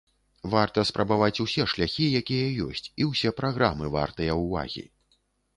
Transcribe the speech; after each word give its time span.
Варта 0.53 0.85
спрабаваць 0.89 1.41
усе 1.43 1.67
шляхі, 1.75 2.07
якія 2.21 2.47
ёсць, 2.71 2.87
і 3.05 3.07
ўсе 3.11 3.35
праграмы 3.41 3.93
вартыя 3.97 4.39
ўвагі. 4.43 4.89